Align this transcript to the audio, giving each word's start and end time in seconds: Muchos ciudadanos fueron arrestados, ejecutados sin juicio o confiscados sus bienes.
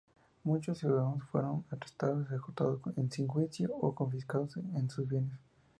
Muchos 0.43 0.79
ciudadanos 0.79 1.21
fueron 1.25 1.63
arrestados, 1.69 2.25
ejecutados 2.25 2.81
sin 3.11 3.27
juicio 3.27 3.69
o 3.81 3.93
confiscados 3.93 4.57
sus 4.89 5.07
bienes. 5.07 5.37